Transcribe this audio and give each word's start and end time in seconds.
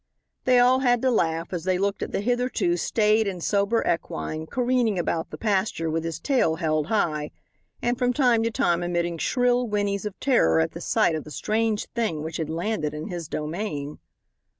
They 0.45 0.57
all 0.57 0.79
had 0.79 1.03
to 1.03 1.11
laugh 1.11 1.53
as 1.53 1.63
they 1.63 1.77
looked 1.77 2.01
at 2.01 2.11
the 2.11 2.21
hitherto 2.21 2.75
staid 2.75 3.27
and 3.27 3.43
sober 3.43 3.85
equine 3.87 4.47
careening 4.47 4.97
about 4.97 5.29
the 5.29 5.37
pasture 5.37 5.91
with 5.91 6.03
his 6.03 6.19
tail 6.19 6.55
held 6.55 6.87
high, 6.87 7.29
and 7.83 7.99
from 7.99 8.11
time 8.11 8.41
to 8.41 8.49
time 8.49 8.81
emitting 8.81 9.19
shrill 9.19 9.67
whinnies 9.67 10.07
of 10.07 10.19
terror 10.19 10.59
at 10.59 10.71
the 10.71 10.81
sight 10.81 11.13
of 11.13 11.23
the 11.23 11.29
strange 11.29 11.85
thing 11.91 12.23
which 12.23 12.37
had 12.37 12.49
landed 12.49 12.95
in 12.95 13.09
his 13.09 13.27
domain. 13.27 13.99